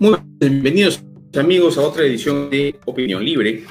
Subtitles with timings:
[0.00, 1.04] Muy bienvenidos
[1.38, 3.64] amigos a otra edición de Opinión Libre.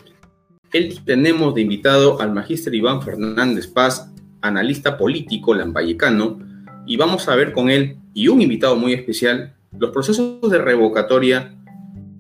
[1.04, 6.38] Tenemos de invitado al magíster Iván Fernández Paz, analista político lambayecano,
[6.86, 11.58] y vamos a ver con él y un invitado muy especial los procesos de revocatoria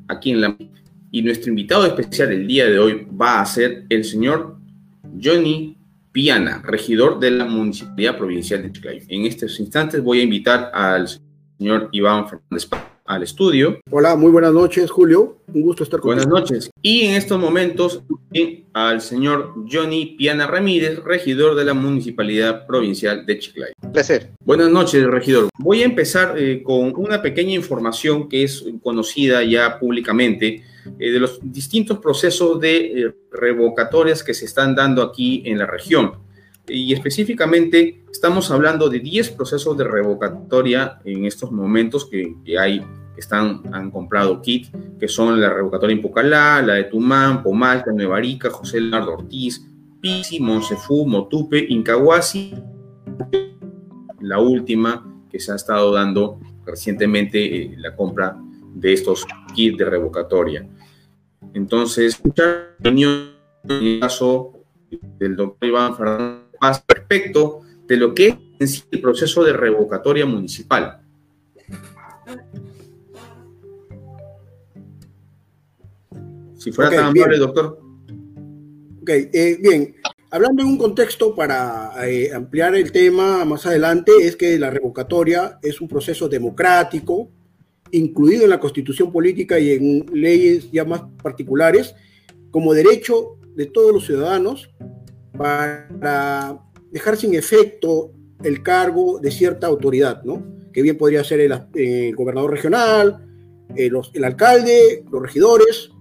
[0.07, 0.57] aquí en la
[1.11, 4.57] y nuestro invitado especial el día de hoy va a ser el señor
[5.23, 5.77] Johnny
[6.11, 9.05] Piana, regidor de la Municipalidad Provincial de Chiclayo.
[9.07, 11.07] En estos instantes voy a invitar al
[11.59, 13.79] señor Iván Fernández Paz al estudio.
[13.89, 15.39] Hola, muy buenas noches, Julio.
[15.51, 16.69] Un gusto estar con Buenas noches.
[16.83, 18.03] Y en estos momentos
[18.73, 23.73] al señor Johnny Piana Ramírez, regidor de la Municipalidad Provincial de Chiclayo.
[23.91, 24.29] Placer.
[24.45, 25.49] Buenas noches, regidor.
[25.57, 30.63] Voy a empezar eh, con una pequeña información que es conocida ya públicamente
[30.99, 35.65] eh, de los distintos procesos de eh, revocatorias que se están dando aquí en la
[35.65, 36.28] región.
[36.69, 42.85] Y específicamente estamos hablando de 10 procesos de revocatoria en estos momentos que, hay
[43.17, 46.29] están, han comprado kit, que son la revocatoria en
[46.67, 49.65] la de Tumán, Pomalca, Nueva Arica, José Leonardo Ortiz,
[49.99, 52.53] Pisi, Monsefú, Motupe, Incahuasi,
[54.21, 58.37] la última que se ha estado dando recientemente eh, la compra
[58.73, 60.67] de estos kits de revocatoria.
[61.53, 62.21] Entonces,
[62.83, 62.97] en
[63.69, 64.63] el caso
[65.17, 71.01] del doctor Iván Fernández Paz respecto de lo que es el proceso de revocatoria municipal.
[76.57, 77.79] Si fuera tan amable, doctor.
[79.01, 79.95] Ok, eh, bien.
[80.31, 85.57] Hablando en un contexto para eh, ampliar el tema más adelante, es que la revocatoria
[85.63, 87.31] es un proceso democrático,
[87.91, 91.95] incluido en la constitución política y en leyes ya más particulares,
[92.51, 94.69] como derecho de todos los ciudadanos
[95.39, 96.59] para
[96.91, 98.11] dejar sin efecto
[98.43, 100.43] el cargo de cierta autoridad, ¿no?
[100.73, 103.25] Que bien podría ser el, gobernador regional,
[103.75, 105.91] eh, el alcalde, los regidores,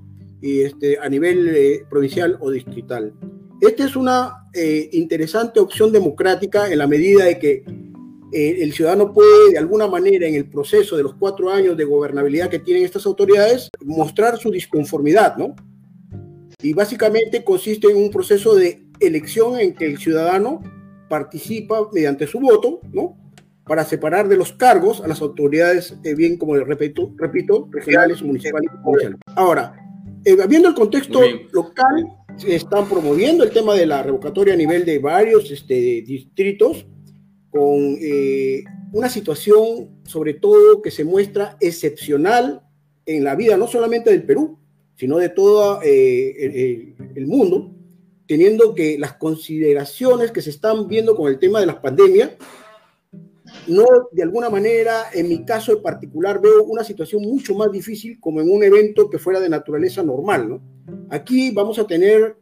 [0.41, 3.13] y este, a nivel eh, provincial o distrital.
[3.61, 7.65] Esta es una eh, interesante opción democrática en la medida de que
[8.33, 11.85] eh, el ciudadano puede de alguna manera en el proceso de los cuatro años de
[11.85, 15.57] gobernabilidad que tienen estas autoridades mostrar su disconformidad, ¿no?
[16.61, 20.63] Y básicamente consiste en un proceso de elección en que el ciudadano
[21.09, 23.17] participa mediante su voto, ¿no?
[23.65, 28.83] Para separar de los cargos a las autoridades, bien como repito, repito, regionales, municipales y
[28.83, 29.19] provinciales.
[29.35, 29.75] Ahora,
[30.25, 31.21] eh, viendo el contexto
[31.53, 36.87] local, se están promoviendo el tema de la revocatoria a nivel de varios este, distritos,
[37.51, 42.63] con eh, una situación sobre todo que se muestra excepcional
[43.07, 44.59] en la vida, no solamente del Perú,
[44.97, 47.75] sino de todo eh, el, mundo,
[48.29, 52.33] teniendo que las consideraciones que se están viendo con el tema de las pandemias
[53.67, 58.19] no de alguna manera, en mi caso en particular, veo una situación mucho más difícil
[58.21, 60.49] como en un evento que fuera de naturaleza normal.
[60.49, 60.63] ¿no?
[61.11, 62.37] Aquí vamos a tener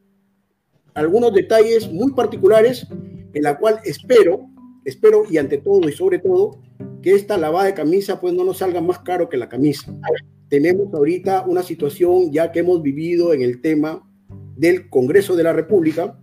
[0.94, 2.86] algunos detalles muy particulares
[3.32, 4.48] en la cual espero,
[4.84, 6.60] espero y ante todo y sobre todo,
[7.02, 9.94] que esta lavada de camisa pues no nos salga más caro que la camisa.
[10.48, 14.05] Tenemos ahorita una situación ya que hemos vivido en el tema
[14.56, 16.18] del Congreso de la República,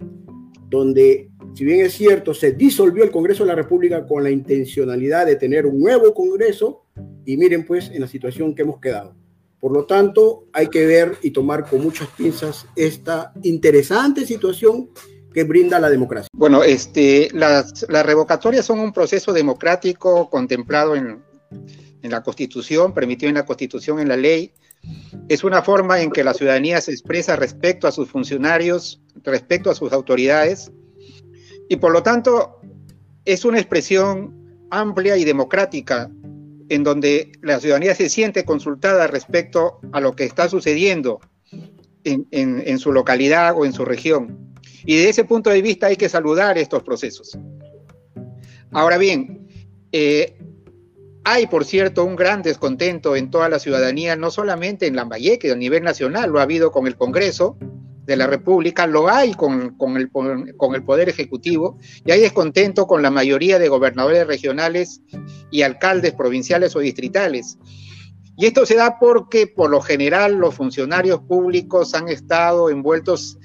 [0.70, 5.28] donde si bien es cierto, se disolvió el Congreso de la República con la intencionalidad
[5.28, 6.86] de tener un nuevo Congreso
[7.26, 9.16] y miren pues en la situación que hemos quedado.
[9.60, 14.90] Por lo tanto, hay que ver y tomar con muchas pinzas esta interesante situación
[15.34, 16.28] que brinda la democracia.
[16.34, 21.24] Bueno, este, las, revocatorias son un proceso democrático contemplado en,
[22.02, 24.52] en la Constitución, permitido en la Constitución, en la ley.
[25.30, 29.76] Es una forma en que la ciudadanía se expresa respecto a sus funcionarios, respecto a
[29.76, 30.72] sus autoridades,
[31.70, 32.60] y por lo tanto
[33.26, 36.10] es una expresión amplia y democrática
[36.70, 41.20] en donde la ciudadanía se siente consultada respecto a lo que está sucediendo
[42.04, 44.54] en, su localidad o en su región.
[44.86, 47.38] Y de ese punto de vista hay que saludar estos procesos.
[48.72, 49.48] Ahora bien,
[49.92, 50.38] eh,
[51.24, 55.56] hay, por cierto, un gran descontento en toda la ciudadanía, no solamente en Lambayeque, a
[55.56, 57.58] nivel nacional, lo ha habido con el Congreso,
[58.06, 63.02] de la República, lo hay con, el, con el Poder Ejecutivo y hay descontento con
[63.02, 65.02] la mayoría de gobernadores regionales
[65.52, 67.58] y alcaldes provinciales o distritales.
[68.36, 73.38] Y esto se da porque por lo general los funcionarios públicos han estado envueltos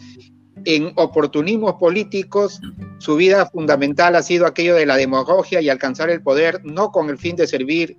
[0.64, 2.60] en oportunismos políticos,
[2.98, 7.10] su vida fundamental ha sido aquello de la demagogia y alcanzar el poder, no con
[7.10, 7.98] el fin de servir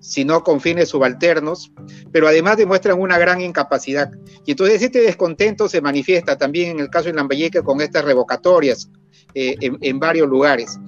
[0.00, 1.72] sino con fines subalternos,
[2.12, 4.10] pero además demuestran una gran incapacidad.
[4.46, 8.90] Y entonces este descontento se manifiesta también en el caso de Lambayeque con estas revocatorias
[9.34, 10.78] eh, en, varios lugares.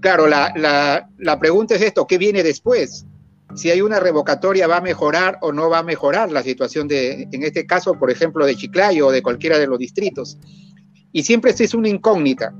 [0.00, 3.06] Claro, la, pregunta es esto, ¿qué viene después?
[3.54, 7.28] Si hay una revocatoria va a mejorar o no va a mejorar la situación de,
[7.30, 10.38] en este caso, por ejemplo, de Chiclayo o de cualquiera de los distritos.
[11.12, 12.54] Y siempre es una incógnita.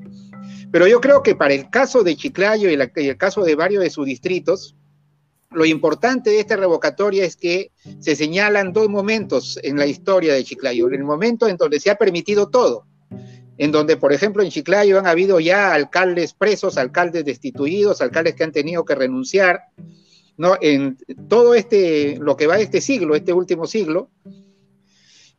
[0.71, 3.91] Pero yo creo que para el caso de Chiclayo y, el caso de varios de
[3.91, 4.77] sus distritos,
[5.51, 10.45] lo importante de esta revocatoria es que se señalan dos momentos en la historia de
[10.45, 10.89] Chiclayo.
[10.89, 12.87] El momento en donde se ha permitido todo,
[13.59, 18.45] en donde, por ejemplo, en Chiclayo han habido ya alcaldes presos, alcaldes destituidos, alcaldes que
[18.45, 19.61] han tenido que renunciar,
[20.37, 20.57] ¿no?
[20.61, 20.99] En
[21.29, 24.11] todo este, lo que va de este siglo, este último siglo.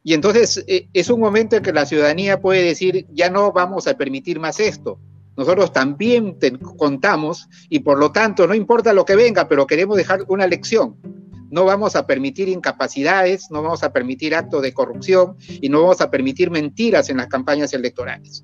[0.03, 3.87] Y entonces eh, es un momento en que la ciudadanía puede decir, ya no vamos
[3.87, 4.99] a permitir más esto.
[5.35, 6.37] Nosotros también
[6.77, 10.95] contamos y por lo tanto no importa lo que venga, pero queremos dejar una lección.
[11.49, 16.01] No vamos a permitir incapacidades, no vamos a permitir actos de corrupción y no vamos
[16.01, 18.43] a permitir mentiras en las campañas electorales.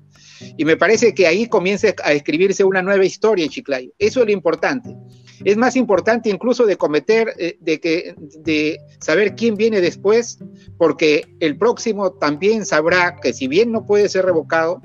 [0.56, 3.92] Y me parece que ahí comienza a escribirse una nueva historia en Chiclayo.
[3.98, 4.96] Eso es lo importante.
[5.44, 10.38] Es más importante incluso de cometer, eh, de, que, de saber quién viene después,
[10.78, 14.80] porque el próximo también sabrá que si bien no puede ser revocado,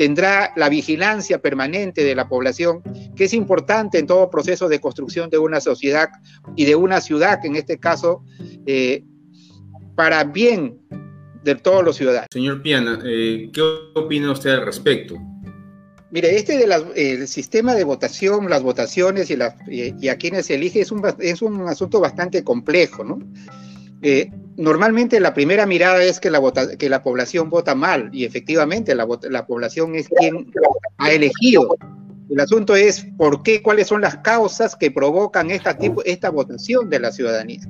[0.00, 2.82] tendrá la vigilancia permanente de la población,
[3.14, 6.08] que es importante en todo proceso de construcción de una sociedad
[6.56, 8.24] y de una ciudad, en este caso,
[8.64, 9.04] eh,
[9.94, 10.78] para bien
[11.44, 12.28] de todos los ciudadanos.
[12.32, 13.60] Señor Piana, eh, ¿qué
[13.94, 15.18] opina usted al respecto?
[16.10, 19.36] Mire, este del sistema de votación, las votaciones y,
[20.00, 23.18] y, a quienes se elige es un, es un asunto bastante complejo, ¿no?
[24.02, 29.46] Eh, normalmente la primera mirada es que la, población vota mal y efectivamente la, la
[29.46, 30.50] población es quien
[30.98, 31.76] ha elegido.
[32.30, 36.88] El asunto es por qué, cuáles son las causas que provocan esta, tipo, esta votación
[36.88, 37.60] de la ciudadanía.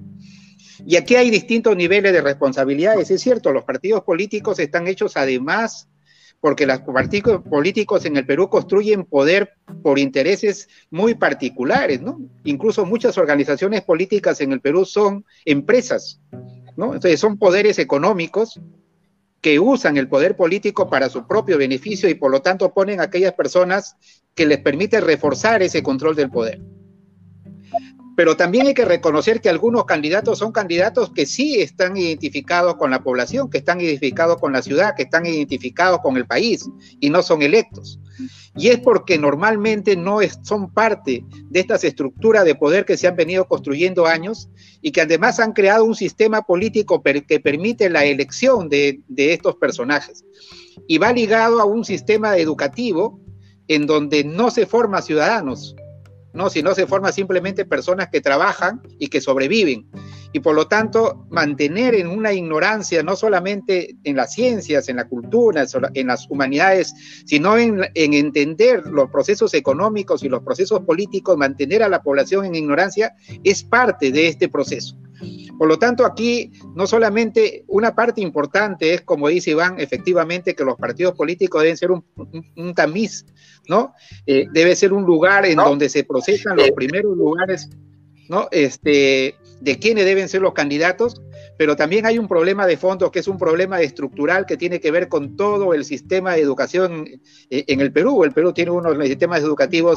[0.87, 3.11] Y aquí hay distintos niveles de responsabilidades.
[3.11, 5.89] Es cierto, los partidos políticos están hechos además
[6.41, 9.53] porque los partidos políticos en el Perú construyen poder
[9.83, 12.21] por intereses muy particulares, ¿no?
[12.45, 16.21] Incluso muchas organizaciones políticas en el Perú son empresas,
[16.77, 16.95] ¿no?
[16.95, 18.59] Entonces son poderes económicos
[19.41, 23.05] que usan el poder político para su propio beneficio y por lo tanto ponen a
[23.05, 23.97] aquellas personas
[24.35, 26.61] que les permite reforzar ese control del poder
[28.21, 32.91] pero también hay que reconocer que algunos candidatos son candidatos que sí están identificados con
[32.91, 36.69] la población, que están identificados con la ciudad, que están identificados con el país
[37.01, 37.99] y no son electos.
[38.55, 43.17] Y es porque normalmente no son parte de estas estructuras de poder que se han
[43.17, 44.51] venido construyendo años
[44.83, 50.27] y que además han creado un sistema político que permite la elección de, estos personajes.
[50.87, 53.19] Y va ligado a un sistema educativo
[53.67, 55.75] en donde no se forma ciudadanos,
[56.33, 56.51] ¿no?
[56.51, 59.89] Si no se forman simplemente personas que trabajan y que sobreviven.
[60.33, 65.09] Y por lo tanto, mantener en una ignorancia, no solamente en las ciencias, en la
[65.09, 66.95] cultura, en las humanidades,
[67.27, 72.55] sino en entender los procesos económicos y los procesos políticos, mantener a la población en
[72.55, 74.97] ignorancia, es parte de este proceso.
[75.61, 80.65] Por lo tanto, aquí no solamente una parte importante es, como dice Iván, efectivamente que
[80.65, 82.03] los partidos políticos deben ser un,
[82.75, 83.27] tamiz,
[83.69, 83.93] ¿no?
[84.25, 87.69] Eh, debe ser un lugar en donde se procesan los primeros lugares,
[88.31, 88.49] ¿no?
[88.51, 91.21] Este, de quiénes deben ser los candidatos,
[91.57, 94.91] pero también hay un problema de fondo que es un problema estructural que tiene que
[94.91, 97.07] ver con todo el sistema de educación
[97.51, 98.25] eh, en el Perú.
[98.25, 99.97] El Perú tiene uno de los sistemas educativos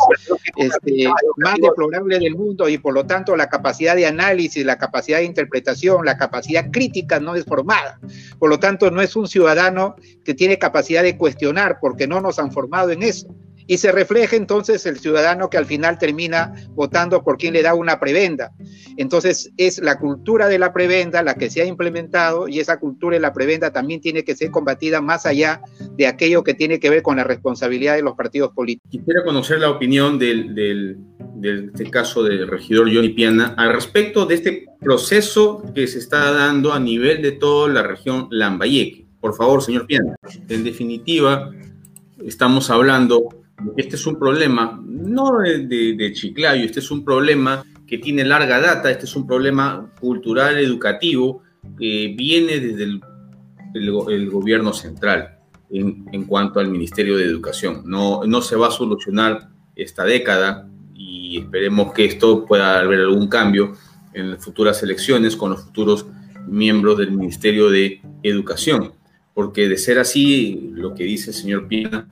[0.58, 1.08] este,
[1.38, 5.26] más deplorables del mundo y por lo tanto la capacidad de análisis, la capacidad de
[5.26, 8.00] interpretación, la capacidad crítica no es formada.
[8.40, 12.40] Por lo tanto, no es un ciudadano que tiene capacidad de cuestionar porque no nos
[12.40, 13.34] han formado en eso
[13.68, 17.74] y se refleja entonces el ciudadano que al final termina votando por quien le da
[17.74, 18.52] una prebenda.
[18.98, 23.16] Entonces es la cultura de la prebenda la que se ha implementado y esa cultura
[23.16, 25.62] de la prebenda también tiene que ser combatida más allá
[25.98, 28.90] de aquello que tiene que ver con la responsabilidad de los partidos políticos.
[28.92, 30.98] Quisiera conocer la opinión del, del,
[31.36, 36.32] del este caso del regidor Johnny Piana al respecto de este proceso que se está
[36.32, 39.06] dando a nivel de toda la región Lambayeque.
[39.20, 40.16] Por favor, señor Piana.
[40.50, 41.50] En definitiva,
[42.26, 43.30] estamos hablando
[43.78, 48.90] este es un problema no de, Chiclayo, este es un problema que tiene larga data,
[48.90, 51.44] este es un problema cultural, educativo,
[51.78, 57.84] que viene desde el, gobierno central en, cuanto al Ministerio de Educación.
[57.86, 63.28] No, no se va a solucionar esta década y esperemos que esto pueda haber algún
[63.28, 63.74] cambio
[64.14, 66.06] en futuras elecciones con los futuros
[66.48, 68.94] miembros del Ministerio de Educación,
[69.34, 72.08] porque de ser así, lo que dice el señor Pina,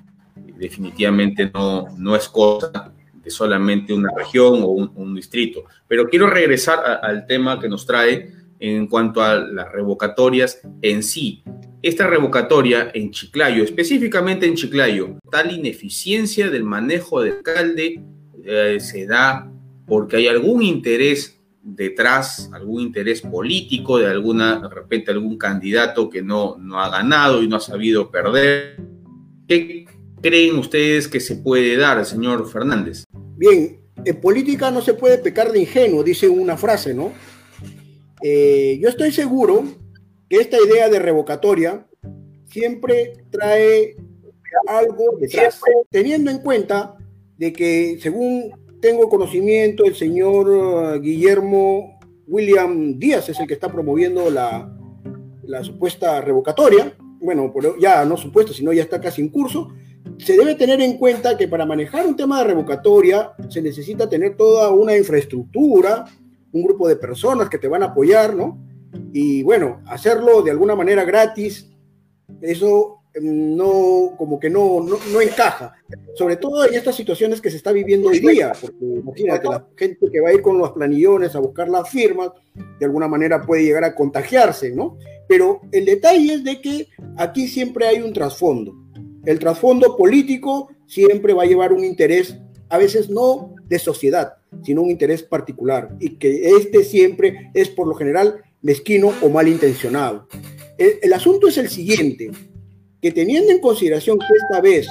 [0.61, 5.65] definitivamente no, no es cosa de solamente una región o un, distrito.
[5.87, 11.43] Pero quiero regresar al tema que nos trae en cuanto a las revocatorias en sí.
[11.81, 18.03] Esta revocatoria en Chiclayo, específicamente en Chiclayo, tal ineficiencia del manejo del alcalde
[18.43, 19.51] eh, se da
[19.87, 26.23] porque hay algún interés detrás algún interés político de alguna, de repente algún candidato que
[26.23, 28.77] no, no ha ganado y no ha sabido perder.
[29.47, 29.80] ¿Qué
[30.21, 33.03] creen ustedes que se puede dar, señor Fernández?
[33.37, 37.11] Bien, en política no se puede pecar de ingenuo, dice una frase, ¿no?
[38.23, 39.63] Eh, yo estoy seguro
[40.29, 41.87] que esta idea de revocatoria
[42.49, 43.95] siempre trae
[44.67, 45.59] algo detrás,
[45.89, 46.97] teniendo en cuenta
[47.37, 48.51] de que según
[48.81, 54.71] tengo conocimiento, el señor uh, Guillermo William Díaz es el que está promoviendo la,
[55.43, 56.95] la supuesta revocatoria.
[57.19, 59.71] Bueno, ya no supuesto, sino ya está casi en curso.
[60.23, 64.37] Se debe tener en cuenta que para manejar un tema de revocatoria se necesita tener
[64.37, 66.05] toda una infraestructura,
[66.51, 68.59] un grupo de personas que te van a apoyar, ¿no?
[69.13, 71.69] Y bueno, hacerlo de alguna manera gratis,
[72.41, 75.73] eso no, como que no, no, encaja,
[76.15, 80.09] sobre todo en estas situaciones que se está viviendo hoy día, porque imagínate, la gente
[80.09, 82.29] que va a ir con los planillones a buscar las firmas,
[82.79, 84.97] de alguna manera puede llegar a contagiarse, ¿no?
[85.27, 86.87] Pero el detalle es de que
[87.17, 88.80] aquí siempre hay un trasfondo.
[89.25, 92.37] El trasfondo político siempre va a llevar un interés,
[92.69, 97.87] a veces no de sociedad, sino un interés particular, y que este siempre es por
[97.87, 100.27] lo general mezquino o malintencionado.
[100.77, 102.31] El, el asunto es el siguiente,
[103.01, 104.87] que teniendo en consideración que esta vez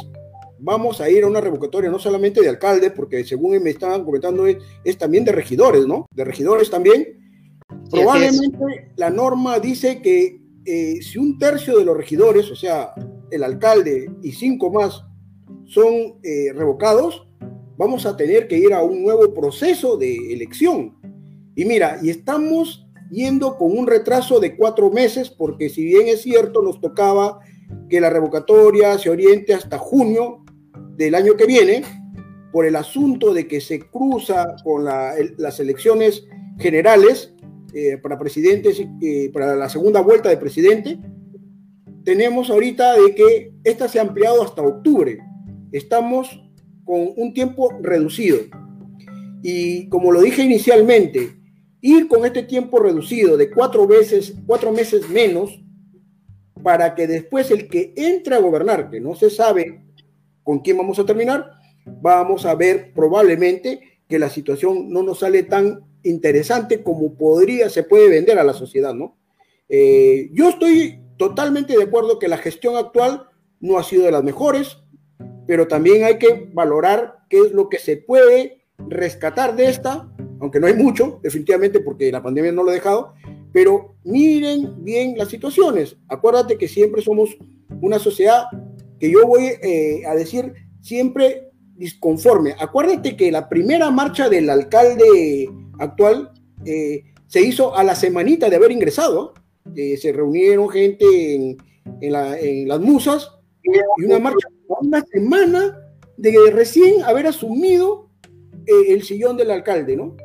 [0.60, 4.46] vamos a ir a una revocatoria no solamente de alcalde, porque según me estaban comentando
[4.46, 6.06] es, también de regidores, ¿no?
[6.14, 7.18] De regidores también.
[7.90, 12.92] Probablemente la norma dice que eh, si un tercio de los regidores, o sea,
[13.30, 15.04] el alcalde y cinco más,
[15.66, 17.26] son eh, revocados,
[17.76, 20.96] vamos a tener que ir a un nuevo proceso de elección.
[21.54, 26.22] Y mira, y estamos yendo con un retraso de cuatro meses, porque si bien es
[26.22, 27.40] cierto, nos tocaba
[27.88, 30.44] que la revocatoria se oriente hasta junio
[30.96, 31.82] del año que viene
[32.52, 36.26] por el asunto de que se cruza con las elecciones
[36.58, 37.32] generales
[37.72, 40.98] eh, para presidentes y para la segunda vuelta de presidente.
[42.04, 45.18] Tenemos ahorita de que esta se ha ampliado hasta octubre.
[45.72, 46.28] Estamos
[46.84, 48.38] con un tiempo reducido.
[49.42, 51.36] Y como lo dije inicialmente,
[51.80, 55.62] ir con este tiempo reducido de cuatro veces, cuatro meses menos,
[56.62, 59.82] para que después el que entre a gobernar, que no se sabe
[60.42, 61.50] con quién vamos a terminar,
[61.86, 67.82] vamos a ver probablemente que la situación no nos sale tan interesante como podría, se
[67.82, 69.16] puede vender a la sociedad, ¿no?
[69.68, 73.26] Eh, yo estoy totalmente de acuerdo que la gestión actual
[73.60, 74.78] no ha sido de las mejores,
[75.46, 80.10] pero también hay que valorar qué es lo que se puede rescatar de esta,
[80.40, 83.12] aunque no hay mucho, definitivamente, porque la pandemia no lo ha dejado,
[83.52, 85.98] pero miren bien las situaciones.
[86.08, 87.36] Acuérdate que siempre somos
[87.82, 88.44] una sociedad
[88.98, 92.54] que yo voy eh, a decir siempre disconforme.
[92.58, 96.32] Acuérdate que la primera marcha del alcalde actual
[96.64, 99.34] eh, se hizo a la semanita de haber ingresado.
[99.76, 101.56] Eh, se reunieron gente en,
[102.68, 103.30] las musas
[103.98, 104.48] y una marcha
[104.80, 105.78] una semana
[106.16, 108.08] de recién haber asumido
[108.66, 110.16] el sillón del alcalde, ¿no?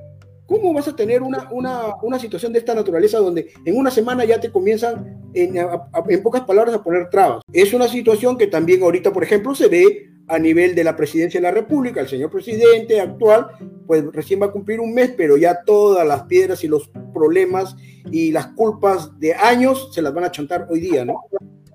[0.46, 4.39] ¿Cómo vas a tener una, una, situación de esta naturaleza donde en una semana ya
[4.39, 7.42] te comienzan, en, en, pocas palabras, a poner trabas?
[7.51, 11.39] Es una situación que también ahorita, por ejemplo, se ve a nivel de la presidencia
[11.39, 12.01] de la República.
[12.01, 13.48] El señor presidente actual,
[13.86, 17.75] pues recién va a cumplir un mes, pero ya todas las piedras y los problemas
[18.12, 21.24] y las culpas de años se las van a chantar hoy día, ¿no?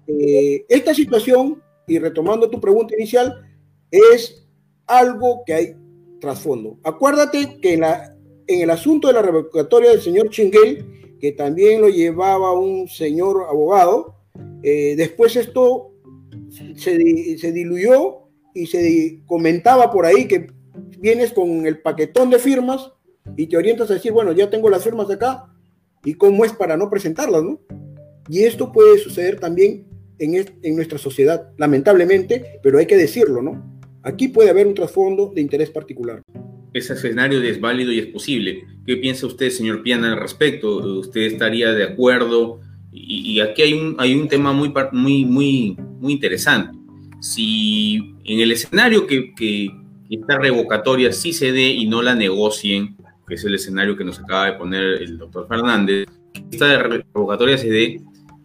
[0.07, 3.47] Eh, esta situación, y retomando tu pregunta inicial,
[3.90, 4.47] es
[4.87, 5.76] algo que hay
[6.21, 6.78] trasfondo.
[6.83, 8.16] Acuérdate que la,
[8.47, 13.47] en el asunto de la revocatoria del señor Chinguel, que también lo llevaba un señor
[13.49, 14.16] abogado,
[14.62, 15.92] eh, después esto
[16.76, 20.49] se, diluyó y se comentaba por ahí que
[20.99, 22.92] vienes con el paquetón de firmas
[23.37, 25.52] y te orientas a decir, bueno, ya tengo las firmas de acá,
[26.04, 27.61] ¿y cómo es para no presentarlas, no?
[28.28, 29.87] Y esto puede suceder también
[30.19, 33.80] en, en nuestra sociedad, lamentablemente, pero hay que decirlo, ¿no?
[34.02, 36.23] Aquí puede haber un trasfondo de interés particular
[36.73, 38.64] ese escenario es válido y es posible.
[38.87, 40.76] ¿Qué piensa usted, señor Piana, al respecto?
[40.99, 42.61] ¿Usted estaría de acuerdo?
[42.92, 46.76] Y, aquí hay un, hay un tema muy, muy, muy, muy interesante.
[47.21, 49.71] Si en el escenario que, que
[50.11, 52.97] esta revocatoria sí se dé y no la negocien,
[53.27, 56.07] que es el escenario que nos acaba de poner el doctor Fernández,
[56.50, 58.00] esta revocatoria se dé,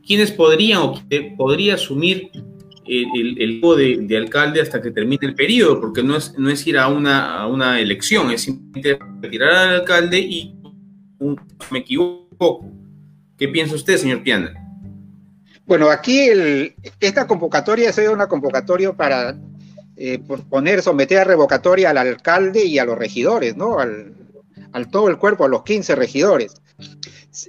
[0.05, 1.01] ¿quiénes podrían o
[1.37, 2.29] podría asumir
[2.87, 6.77] el, el, de, alcalde hasta que termine el periodo, porque no es, no es ir
[6.77, 10.55] a una, a una elección, es simplemente retirar al alcalde y
[11.71, 12.65] me equivoco.
[13.37, 14.53] ¿Qué piensa usted, señor Piana?
[15.65, 16.29] Bueno, aquí
[16.99, 19.35] esta convocatoria es una convocatoria para
[19.97, 23.79] eh, poner, someter a revocatoria al alcalde y a los regidores, ¿no?
[23.79, 26.61] Al todo el cuerpo, a los 15 regidores.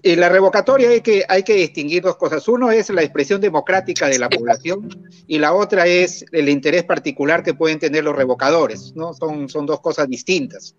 [0.03, 2.47] En la revocatoria hay que, hay que distinguir dos cosas.
[2.47, 4.89] Uno es la expresión democrática de la población
[5.27, 9.13] y la otra es el interés particular que pueden tener los revocadores, ¿no?
[9.13, 10.77] Son, son dos cosas distintas.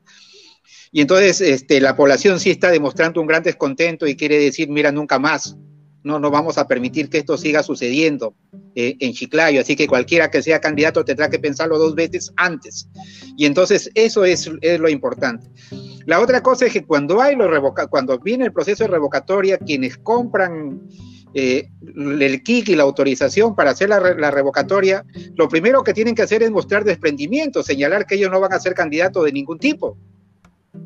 [0.91, 4.91] Y entonces este, la población sí está demostrando un gran descontento y quiere decir, mira,
[4.91, 5.57] nunca más,
[6.07, 8.33] no, no vamos a permitir que esto siga sucediendo
[8.73, 12.87] eh, en Chiclayo, así que cualquiera que sea candidato tendrá que pensarlo dos veces antes.
[13.35, 14.49] Y entonces eso es,
[14.79, 15.49] lo importante.
[16.05, 19.57] La otra cosa es que cuando hay lo revoca, cuando viene el proceso de revocatoria,
[19.57, 20.81] quienes compran
[21.33, 26.15] eh, el KIC y la autorización para hacer la, la, revocatoria, lo primero que tienen
[26.15, 29.59] que hacer es mostrar desprendimiento, señalar que ellos no van a ser candidatos de ningún
[29.59, 29.97] tipo,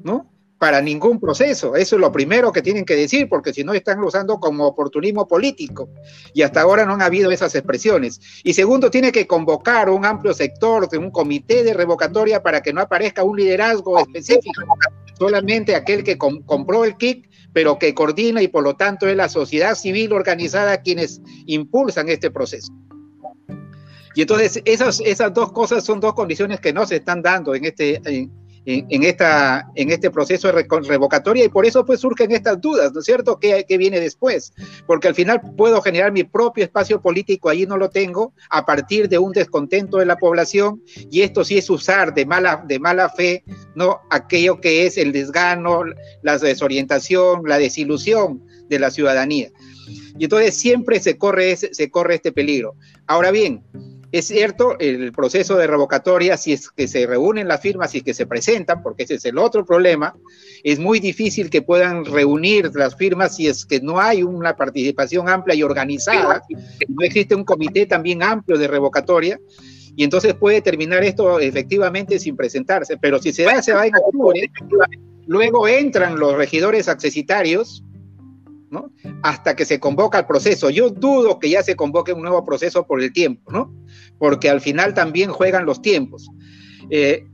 [0.04, 0.32] ¿no?
[0.62, 1.76] Para ningún proceso.
[1.76, 5.28] Eso es lo primero que tienen que decir, porque si no están usando como oportunismo
[5.28, 5.90] político.
[6.36, 8.22] Y hasta ahora no han habido esas expresiones.
[8.44, 12.74] Y segundo, tiene que convocar un amplio sector de un comité de revocatoria para que
[12.74, 14.62] no aparezca un liderazgo específico,
[15.18, 19.30] solamente aquel que compró el KIC, pero que coordina y por lo tanto es la
[19.30, 22.72] sociedad civil organizada quienes impulsan este proceso.
[24.14, 27.66] Y entonces esas, esas dos cosas son dos condiciones que no se están dando en
[27.66, 28.30] este,
[28.66, 33.06] esta, en este proceso de revocatoria y por eso pues surgen estas dudas, ¿no es
[33.06, 33.40] cierto?
[33.40, 34.54] ¿Qué, ¿Qué, viene después?
[34.86, 39.10] Porque al final puedo generar mi propio espacio político, allí no lo tengo, a partir
[39.10, 43.10] de un descontento de la población y esto sí es usar de mala, de mala
[43.10, 43.44] fe,
[43.76, 44.02] ¿no?
[44.10, 45.84] Aquello que es el desgano,
[46.22, 49.50] la desorientación, la desilusión de la ciudadanía.
[50.18, 52.76] Y entonces siempre se corre, se corre este peligro.
[53.08, 53.64] Ahora bien,
[54.12, 58.04] es cierto, el proceso de revocatoria, si es que se reúnen las firmas, y es
[58.04, 60.16] que se presentan, porque ese es el otro problema,
[60.64, 65.30] es muy difícil que puedan reunir las firmas si es que no hay una participación
[65.30, 66.42] amplia y organizada,
[66.90, 69.40] no existe un comité también amplio de revocatoria,
[69.96, 73.94] y entonces puede terminar esto efectivamente sin presentarse, pero si se da, se va en
[73.96, 74.52] octubre,
[75.26, 77.84] luego entran los regidores accesitarios,
[78.72, 78.92] ¿no?
[79.22, 80.70] Hasta que se convoca el proceso.
[80.70, 83.72] Yo dudo que ya se convoque un nuevo proceso por el tiempo, ¿no?
[84.18, 86.30] Porque al final también juegan los tiempos.
[86.90, 87.28] Eh,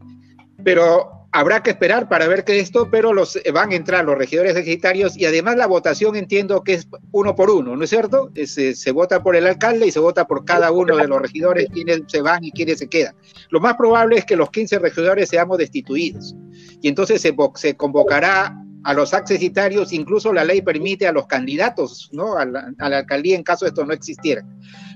[0.64, 4.18] pero habrá que esperar para ver que esto, pero los eh, van a entrar los
[4.18, 8.32] regidores secretarios y además la votación entiendo que es uno por uno, ¿no es cierto?
[8.46, 11.68] Se, se, vota por el alcalde y se vota por cada uno de los regidores,
[11.72, 13.16] quienes se van y quienes se quedan.
[13.50, 16.36] Lo más probable es que los 15 regidores seamos destituidos
[16.82, 22.38] y entonces se convocará a los accesitarios, incluso la ley permite a los candidatos, ¿no?
[22.38, 24.46] A la, a la, alcaldía en caso esto no existiera.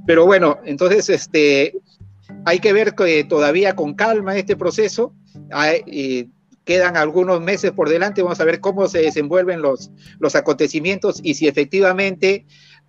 [0.06, 1.74] Pero bueno, entonces este,
[2.46, 5.14] hay que ver que todavía con calma este proceso.
[5.88, 6.28] Eh,
[6.64, 11.34] quedan algunos meses por delante, vamos a ver cómo se desenvuelven los, los acontecimientos y
[11.34, 12.46] si efectivamente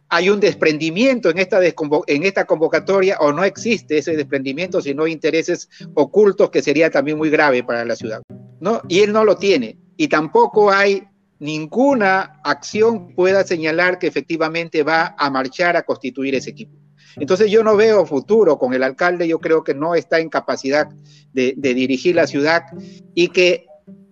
[0.08, 5.70] hay un desprendimiento en esta, en esta convocatoria o no existe ese desprendimiento, sino intereses
[5.94, 8.20] ocultos que sería también muy grave para la ciudad.
[8.60, 8.82] ¿no?
[8.88, 11.04] Y él no lo tiene y tampoco hay
[11.38, 16.76] ninguna acción pueda señalar que efectivamente va a marchar a constituir ese equipo.
[17.16, 20.88] Entonces yo no veo futuro con el alcalde, yo creo que no está en capacidad
[21.32, 22.62] de, de, dirigir la ciudad
[23.14, 23.66] y que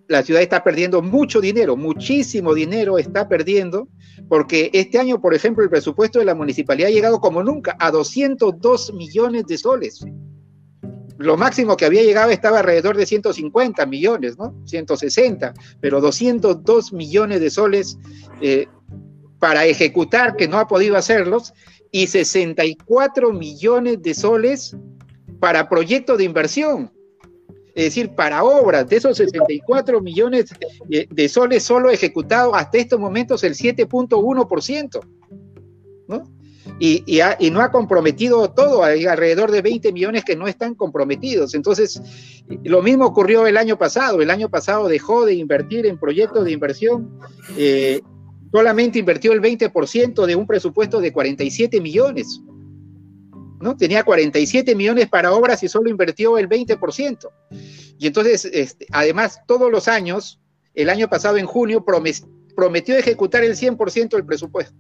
[0.08, 3.88] la ciudad está perdiendo mucho dinero, muchísimo dinero está perdiendo,
[4.28, 7.92] porque este año, por ejemplo, el presupuesto de la municipalidad ha llegado como nunca a
[7.92, 10.04] 202 millones de soles
[11.20, 14.54] lo máximo que había llegado estaba alrededor de 150 millones, ¿no?
[14.64, 17.98] 160, pero 202 millones de soles
[18.40, 18.66] eh,
[19.38, 21.52] para ejecutar, que no ha podido hacerlos,
[21.92, 24.74] y 64 millones de soles
[25.40, 26.90] para proyectos de inversión,
[27.74, 30.54] es decir, para obras, de esos 64 millones
[30.88, 35.19] de soles solo ejecutados hasta estos momentos el 7.1%, ¿no?
[36.82, 40.74] Y, ha, y, no ha comprometido todo, hay alrededor de 20 millones que no están
[40.74, 41.54] comprometidos.
[41.54, 42.00] Entonces,
[42.64, 46.52] lo mismo ocurrió el año pasado, el año pasado dejó de invertir en proyectos de
[46.52, 47.20] inversión,
[47.58, 48.00] eh,
[48.50, 52.40] solamente invirtió el 20% de un presupuesto de 47 millones.
[53.60, 53.76] ¿no?
[53.76, 57.28] Tenía 47 millones para obras y solo invirtió el 20%.
[57.98, 60.40] Y entonces, este, además, todos los años,
[60.72, 64.74] el año pasado en junio, prometió ejecutar el 100% del presupuesto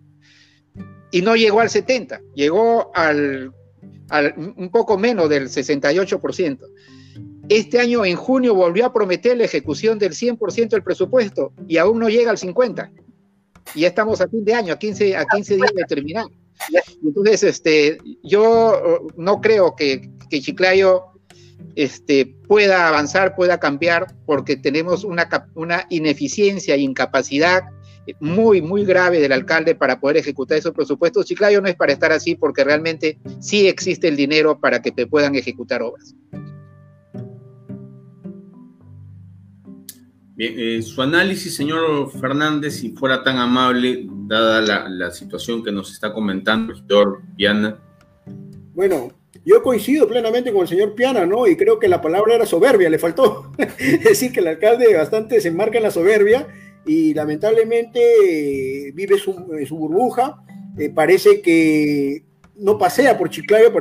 [1.10, 3.52] y no llegó al 70, llegó al,
[4.36, 6.58] un poco menos del 68%.
[7.48, 11.98] Este año, en junio, volvió a prometer la ejecución del 100% del presupuesto y aún
[11.98, 12.90] no llega al 50%.
[13.74, 16.26] Y ya estamos a fin de año, a 15, a 15 días de terminar.
[17.04, 21.04] Entonces, este, yo no creo que, que Chiclayo
[21.74, 27.62] este, pueda avanzar, pueda cambiar, porque tenemos una, una ineficiencia e incapacidad
[28.20, 31.26] muy, muy grave del alcalde para poder ejecutar esos presupuestos.
[31.26, 35.06] Chiclayo no es para estar así porque realmente sí existe el dinero para que te
[35.06, 36.14] puedan ejecutar obras.
[40.34, 45.92] Bien, eh, su análisis, señor Fernández, si fuera tan amable, dada la, situación que nos
[45.92, 47.78] está comentando el señor Piana.
[48.72, 49.12] Bueno,
[49.44, 51.46] yo coincido plenamente con el señor Piana, ¿no?
[51.46, 53.52] Y creo que la palabra era soberbia, le faltó.
[53.78, 56.46] es decir, que el alcalde bastante se enmarca en la soberbia
[56.86, 60.42] y lamentablemente eh, vive en su burbuja.
[60.78, 62.24] Eh, parece que
[62.56, 63.72] no pasea por Chiclayo,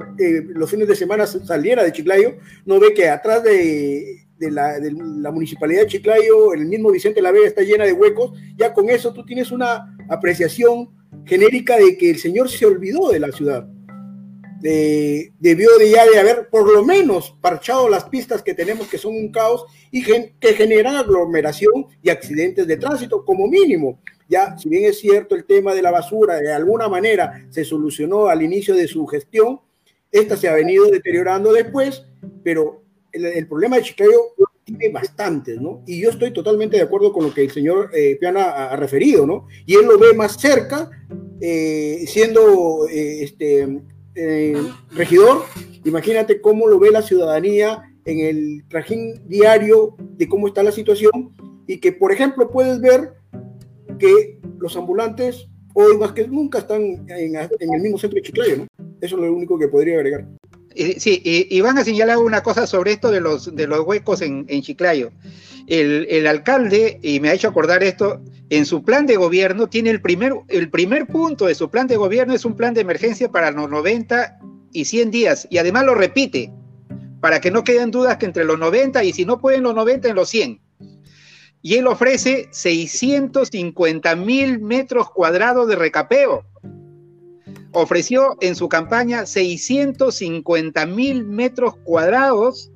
[0.47, 2.35] los fines de semana saliera de Chiclayo,
[2.65, 7.47] no ve que atrás de de la, municipalidad de Chiclayo, el mismo Vicente La Vega
[7.47, 10.89] está llena de huecos, ya con eso tú tienes una apreciación
[11.25, 13.67] genérica de que el señor se olvidó de la ciudad.
[14.59, 19.15] Debió de ya de haber por lo menos parchado las pistas que tenemos que son
[19.15, 23.99] un caos y que generan aglomeración y accidentes de tránsito como mínimo.
[24.27, 28.27] Ya, si bien es cierto el tema de la basura de alguna manera se solucionó
[28.27, 29.59] al inicio de su gestión,
[30.11, 32.05] esta se ha venido deteriorando después,
[32.43, 35.83] pero el, problema de Chiclayo tiene bastantes, ¿no?
[35.87, 39.25] Y yo estoy totalmente de acuerdo con lo que el señor eh, Piana ha, referido,
[39.25, 39.47] ¿no?
[39.65, 40.89] Y él lo ve más cerca,
[41.41, 43.81] eh, siendo eh, este,
[44.91, 45.43] regidor,
[45.85, 51.35] imagínate cómo lo ve la ciudadanía en el trajín diario de cómo está la situación
[51.67, 53.13] y que, por ejemplo, puedes ver
[53.99, 58.57] que los ambulantes hoy más que nunca están en, en el mismo centro de Chiclayo,
[58.57, 58.67] ¿no?
[59.01, 60.27] Eso es lo único que podría agregar
[60.97, 64.45] sí, y, van a señalar una cosa sobre esto de los, de los huecos en,
[64.61, 65.11] Chiclayo.
[65.69, 70.01] El, alcalde, y me ha hecho acordar esto, en su plan de gobierno tiene el
[70.01, 73.51] primer, el primer punto de su plan de gobierno es un plan de emergencia para
[73.51, 74.39] los 90
[74.73, 76.51] y 100 días, y además lo repite,
[77.21, 80.09] para que no queden dudas que entre los 90 y si no pueden los 90,
[80.09, 80.59] en los 100.
[81.61, 86.45] Y él ofrece 650 mil metros cuadrados de recapeo
[87.71, 92.71] ofreció en su campaña 650 mil metros cuadrados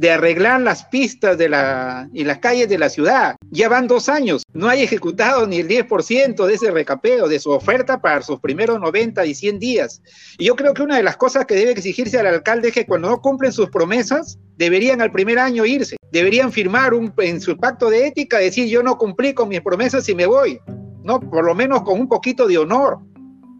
[0.00, 3.36] de arreglar las pistas de la, y las calles de la ciudad.
[3.50, 7.50] Ya van dos años, no hay ejecutado ni el 10% de ese recapeo, de su
[7.50, 10.00] oferta para sus primeros 90 y 100 días.
[10.38, 12.86] Y yo creo que una de las cosas que debe exigirse al alcalde es que
[12.86, 17.58] cuando no cumplen sus promesas, deberían al primer año irse, deberían firmar un, en su
[17.58, 20.58] pacto de ética, decir yo no cumplí con mis promesas y me voy,
[21.04, 21.20] ¿no?
[21.20, 23.00] Por lo menos con un poquito de honor.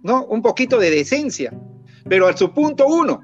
[0.02, 0.24] ¿no?
[0.24, 1.52] Un poquito de decencia.
[2.08, 3.20] Pero al su punto uno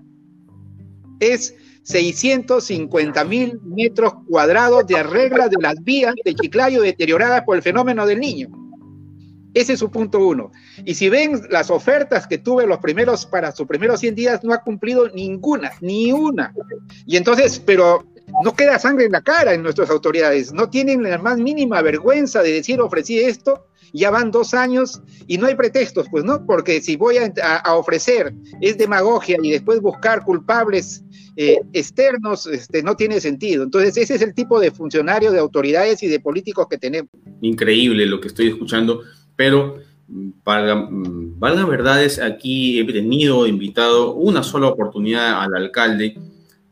[1.21, 1.55] es
[1.87, 8.05] 650 mil metros cuadrados de arregla de las vías de Chiclayo deterioradas por el fenómeno
[8.05, 8.49] del niño.
[9.55, 10.51] Ese es su punto uno.
[10.85, 14.53] Y si ven las ofertas que tuve los primeros, para sus primeros 100 días, no
[14.53, 16.53] ha cumplido ninguna, ni una.
[17.07, 18.05] Y entonces, pero
[18.43, 22.43] no queda sangre en la cara en nuestras autoridades, no tienen la más mínima vergüenza
[22.43, 26.45] de decir ofrecí esto ya van dos años y no hay pretextos, pues, ¿no?
[26.47, 31.03] Porque si voy a, ofrecer es demagogia y después buscar culpables
[31.37, 33.63] eh, externos, este, no tiene sentido.
[33.63, 37.11] Entonces, ese es el tipo de funcionarios, de autoridades y de políticos que tenemos.
[37.41, 39.03] Increíble lo que estoy escuchando,
[39.37, 39.79] pero
[40.45, 46.17] para mm, valga verdades, aquí he tenido invitado una sola oportunidad al alcalde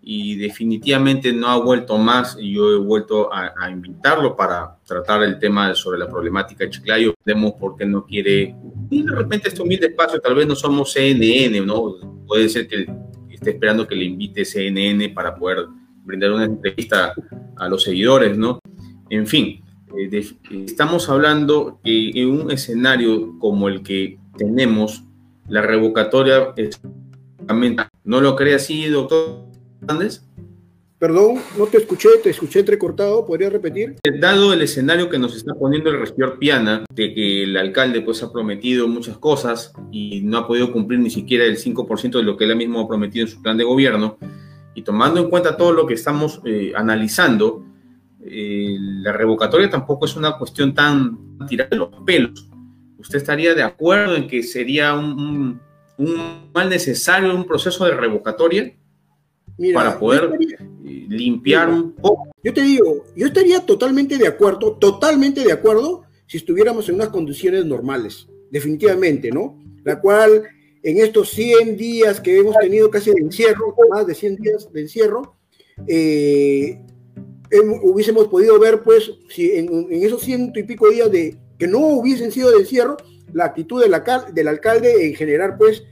[0.06, 5.38] y definitivamente no ha vuelto más y yo he vuelto a, invitarlo para tratar el
[5.38, 7.14] tema sobre la problemática de Chiclayo.
[7.24, 8.54] Vemos por qué no quiere,
[8.90, 11.94] y de repente este humilde espacio, tal vez no somos CNN, ¿no?
[12.26, 12.86] Puede ser que
[13.30, 15.66] esté esperando que le invite CNN para poder
[16.04, 17.14] brindar una entrevista
[17.56, 18.60] a los seguidores, ¿no?
[19.08, 19.64] En fin,
[19.96, 20.24] eh,
[20.66, 25.02] estamos hablando que en un escenario como el que tenemos,
[25.48, 26.80] la revocatoria es...
[28.04, 29.53] ¿No lo cree así, doctor?
[30.98, 33.96] Perdón, no te escuché, te escuché entrecortado, ¿podría repetir?
[34.20, 38.22] Dado el escenario que nos está poniendo el regidor Piana, de que el alcalde pues
[38.22, 42.36] ha prometido muchas cosas y no ha podido cumplir ni siquiera el 5% de lo
[42.36, 44.16] que él mismo ha prometido en su plan de gobierno,
[44.74, 47.64] y tomando en cuenta todo lo que estamos eh, analizando,
[48.24, 52.48] eh, la revocatoria tampoco es una cuestión tan tirada los pelos.
[52.98, 55.60] ¿Usted estaría de acuerdo en que sería un,
[55.98, 58.74] un mal necesario un proceso de revocatoria?
[59.72, 60.30] Para poder
[60.82, 62.28] limpiar un poco.
[62.42, 67.08] Yo te digo, yo estaría totalmente de acuerdo, totalmente de acuerdo si estuviéramos en unas
[67.08, 69.58] condiciones normales, definitivamente, ¿no?
[69.84, 70.44] La cual
[70.82, 74.80] en estos 100 días que hemos tenido casi de encierro, más de 100 días de
[74.82, 75.36] encierro,
[75.86, 76.78] eh,
[77.82, 82.32] hubiésemos podido ver, pues, si en, esos ciento y pico días de que no hubiesen
[82.32, 82.96] sido de encierro,
[83.32, 83.94] la actitud del,
[84.34, 85.84] del alcalde en generar, pues,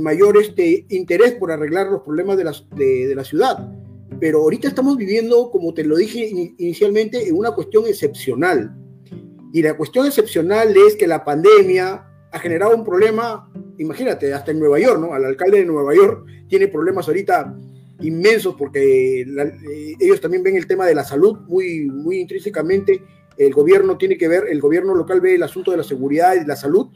[0.00, 3.72] mayor este interés por arreglar los problemas de la, de, la ciudad.
[4.20, 6.28] Pero ahorita estamos viviendo, como te lo dije
[6.58, 8.74] inicialmente, en una cuestión excepcional.
[9.52, 14.58] Y la cuestión excepcional es que la pandemia ha generado un problema, imagínate, hasta en
[14.58, 15.14] Nueva York, ¿no?
[15.14, 17.56] Al alcalde de Nueva York tiene problemas ahorita
[18.00, 19.24] inmensos porque
[20.00, 23.02] ellos también ven el tema de la salud muy, muy intrínsecamente.
[23.36, 26.46] El gobierno tiene que ver, el gobierno local ve el asunto de la seguridad y
[26.46, 26.88] la salud.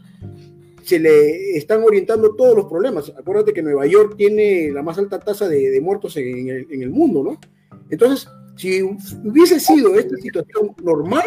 [0.90, 3.12] Se le están orientando todos los problemas.
[3.16, 6.90] Acuérdate que Nueva York tiene la más alta tasa de, muertos en el, en el
[6.90, 7.38] mundo, ¿no?
[7.90, 11.24] Entonces, si hubiese sido esta situación normal,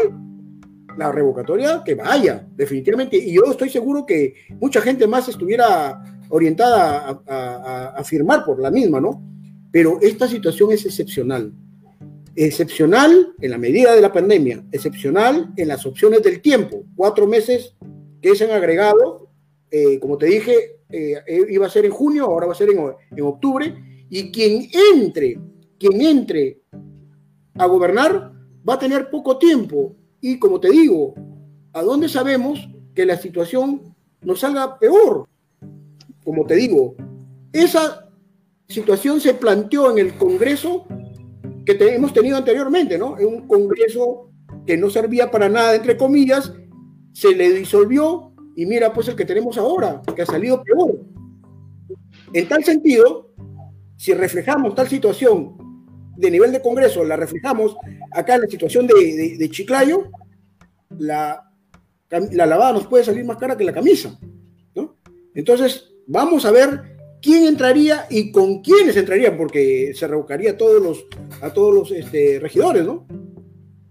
[0.98, 3.16] la revocatoria que vaya, definitivamente.
[3.16, 9.00] Y yo estoy seguro que mucha gente más estuviera orientada a, firmar por la misma,
[9.00, 9.24] ¿no?
[9.72, 11.54] Pero esta situación es excepcional.
[12.36, 16.84] Excepcional en la medida de la pandemia, excepcional en las opciones del tiempo.
[16.98, 17.78] Cuatro meses
[18.22, 19.23] que se han agregado,
[19.76, 22.80] eh, como te dije, eh, iba a ser en junio, ahora va a ser en,
[23.10, 23.74] en octubre.
[24.08, 25.40] Y quien entre,
[25.80, 26.62] quien entre
[27.56, 28.32] a gobernar
[28.70, 31.16] va a tener poco tiempo y como te digo,
[31.74, 35.28] ¿a dónde sabemos que la situación nos salga peor?
[36.24, 36.96] Como te digo,
[37.52, 38.12] esa
[38.68, 40.86] situación se planteó en el Congreso
[41.66, 43.18] que hemos tenido anteriormente, ¿no?
[43.18, 44.30] En un Congreso
[44.68, 46.54] que no servía para nada, entre comillas,
[47.12, 51.00] se le disolvió y mira pues el que tenemos ahora, que ha salido peor.
[52.34, 53.34] En tal sentido,
[53.96, 55.58] si reflejamos tal situación
[56.16, 57.76] de nivel de Congreso la reflejamos
[58.12, 60.10] acá en la situación de, Chiclayo,
[60.98, 61.52] la,
[62.10, 64.18] la, lavada nos puede salir más cara que la camisa.
[64.76, 64.98] ¿no?
[65.34, 70.82] Entonces, vamos a ver quién entraría y con quiénes entrarían, porque se revocaría a todos
[70.82, 71.06] los,
[71.42, 72.86] a todos los este, regidores.
[72.86, 73.08] ¿no?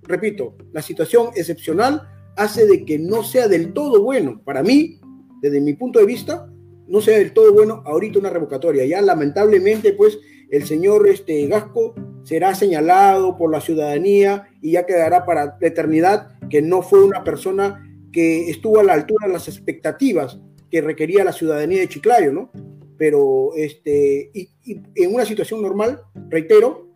[0.02, 4.40] Repito, la situación excepcional hace de que no sea del todo bueno.
[4.44, 5.00] Para mí,
[5.40, 6.48] desde mi punto de vista,
[6.86, 8.84] no sea del todo bueno ahorita una revocatoria.
[8.84, 10.18] Ya lamentablemente, pues,
[10.50, 16.38] el señor este, Gasco será señalado por la ciudadanía y ya quedará para la eternidad
[16.48, 20.38] que no fue una persona que estuvo a la altura de las expectativas
[20.70, 22.50] que requería la ciudadanía de Chiclayo, ¿no?
[22.98, 24.50] Pero este, y,
[24.94, 26.94] en una situación normal, reitero,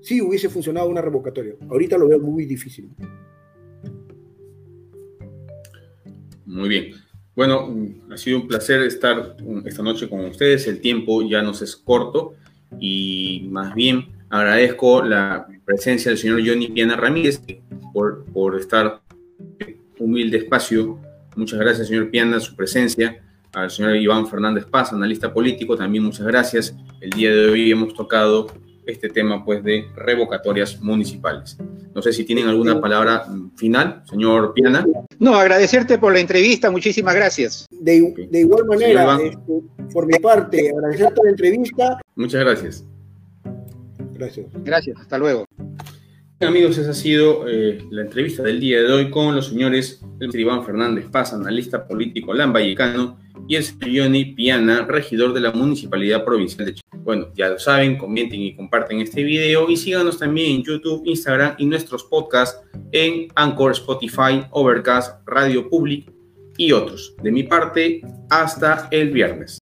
[0.00, 1.54] sí hubiese funcionado una revocatoria.
[1.68, 2.90] Ahorita lo veo muy difícil.
[6.52, 6.94] Muy bien.
[7.34, 7.74] Bueno,
[8.10, 10.68] ha sido un placer estar esta noche con ustedes.
[10.68, 12.34] El tiempo ya nos es corto
[12.78, 17.40] y más bien agradezco la presencia del señor Johnny Piana Ramírez
[17.94, 19.00] por, por estar
[19.98, 20.98] humilde espacio.
[21.36, 23.22] Muchas gracias, señor Piana, su presencia.
[23.54, 26.76] Al señor Iván Fernández Paz, analista político, también muchas gracias.
[27.00, 28.48] El día de hoy hemos tocado
[28.84, 31.56] este tema pues de revocatorias municipales.
[31.94, 34.84] No sé si tienen alguna palabra final, señor Piana.
[35.22, 37.68] No, agradecerte por la entrevista, muchísimas gracias.
[37.70, 42.00] De, igual manera, este, por mi parte, agradecerte la entrevista.
[42.16, 42.84] Muchas gracias.
[44.14, 44.46] Gracias.
[44.64, 45.44] Gracias, hasta luego.
[46.40, 50.66] Amigos, esa ha sido eh, la entrevista del día de hoy con los señores Iván
[50.66, 56.66] Fernández Paz, analista político lambayecano, y el señor Johnny Piana, regidor de la Municipalidad Provincial
[56.66, 57.00] de Chile.
[57.04, 61.54] Bueno, ya lo saben, comenten y comparten este video y síganos también en YouTube, Instagram
[61.58, 62.60] y nuestros podcasts
[62.92, 66.12] en Anchor, Spotify, Overcast, Radio Public
[66.56, 67.14] y otros.
[67.22, 69.58] De mi parte, hasta el viernes.